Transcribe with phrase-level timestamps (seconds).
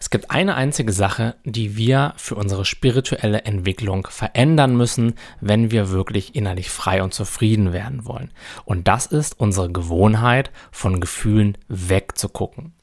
[0.00, 5.90] Es gibt eine einzige Sache, die wir für unsere spirituelle Entwicklung verändern müssen, wenn wir
[5.90, 8.30] wirklich innerlich frei und zufrieden werden wollen.
[8.64, 12.74] Und das ist unsere Gewohnheit, von Gefühlen wegzugucken.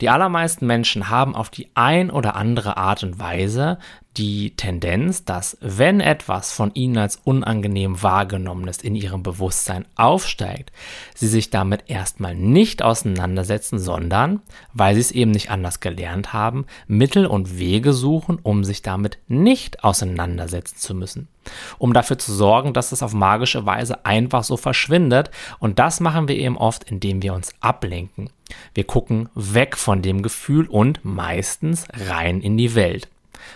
[0.00, 3.78] Die allermeisten Menschen haben auf die ein oder andere Art und Weise
[4.16, 10.70] die Tendenz, dass wenn etwas von ihnen als unangenehm wahrgenommenes in ihrem Bewusstsein aufsteigt,
[11.14, 14.40] sie sich damit erstmal nicht auseinandersetzen, sondern,
[14.72, 19.18] weil sie es eben nicht anders gelernt haben, Mittel und Wege suchen, um sich damit
[19.26, 21.28] nicht auseinandersetzen zu müssen.
[21.78, 25.30] Um dafür zu sorgen, dass es auf magische Weise einfach so verschwindet.
[25.58, 28.30] Und das machen wir eben oft, indem wir uns ablenken.
[28.74, 33.08] Wir gucken weg von dem Gefühl und meistens rein in die Welt.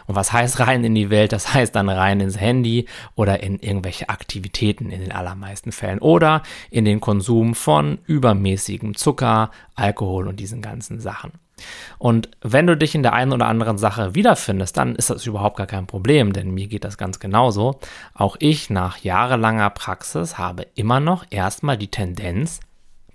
[0.07, 1.33] Und was heißt rein in die Welt?
[1.33, 6.43] Das heißt dann rein ins Handy oder in irgendwelche Aktivitäten in den allermeisten Fällen oder
[6.71, 11.33] in den Konsum von übermäßigem Zucker, Alkohol und diesen ganzen Sachen.
[11.99, 15.57] Und wenn du dich in der einen oder anderen Sache wiederfindest, dann ist das überhaupt
[15.57, 17.79] gar kein Problem, denn mir geht das ganz genauso.
[18.15, 22.61] Auch ich nach jahrelanger Praxis habe immer noch erstmal die Tendenz,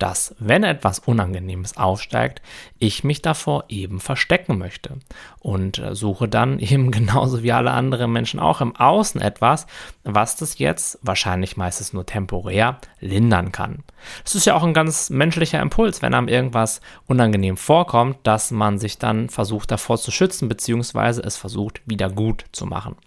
[0.03, 2.41] dass, wenn etwas Unangenehmes aufsteigt,
[2.77, 4.97] ich mich davor eben verstecken möchte
[5.39, 9.65] und äh, suche dann eben genauso wie alle anderen Menschen auch im Außen etwas,
[10.03, 13.85] was das jetzt wahrscheinlich meistens nur temporär lindern kann.
[14.25, 18.79] Das ist ja auch ein ganz menschlicher Impuls, wenn einem irgendwas unangenehm vorkommt, dass man
[18.79, 22.97] sich dann versucht davor zu schützen, beziehungsweise es versucht wieder gut zu machen.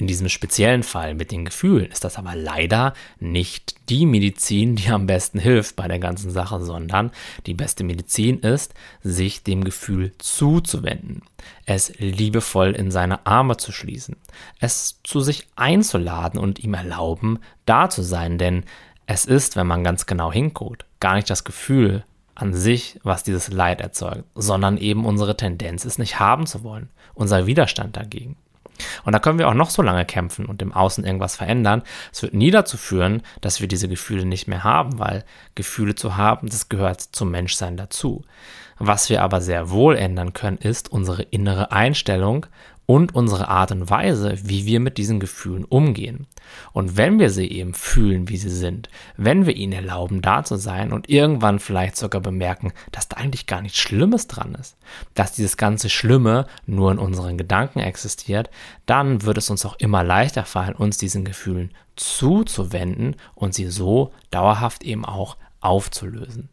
[0.00, 4.88] In diesem speziellen Fall mit den Gefühlen ist das aber leider nicht die Medizin, die
[4.88, 7.10] am besten hilft bei der ganzen Sache, sondern
[7.44, 11.20] die beste Medizin ist, sich dem Gefühl zuzuwenden,
[11.66, 14.16] es liebevoll in seine Arme zu schließen,
[14.58, 18.64] es zu sich einzuladen und ihm erlauben, da zu sein, denn
[19.04, 23.52] es ist, wenn man ganz genau hinguckt, gar nicht das Gefühl an sich, was dieses
[23.52, 28.38] Leid erzeugt, sondern eben unsere Tendenz, es nicht haben zu wollen, unser Widerstand dagegen.
[29.04, 31.82] Und da können wir auch noch so lange kämpfen und im Außen irgendwas verändern.
[32.12, 36.16] Es wird nie dazu führen, dass wir diese Gefühle nicht mehr haben, weil Gefühle zu
[36.16, 38.24] haben, das gehört zum Menschsein dazu.
[38.78, 42.46] Was wir aber sehr wohl ändern können, ist unsere innere Einstellung
[42.90, 46.26] und unsere Art und Weise, wie wir mit diesen Gefühlen umgehen.
[46.72, 50.56] Und wenn wir sie eben fühlen, wie sie sind, wenn wir ihnen erlauben, da zu
[50.56, 54.76] sein und irgendwann vielleicht sogar bemerken, dass da eigentlich gar nichts Schlimmes dran ist,
[55.14, 58.50] dass dieses ganze Schlimme nur in unseren Gedanken existiert,
[58.86, 64.12] dann wird es uns auch immer leichter fallen, uns diesen Gefühlen zuzuwenden und sie so
[64.32, 66.48] dauerhaft eben auch aufzulösen.